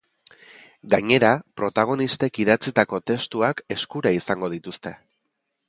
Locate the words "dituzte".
4.59-4.99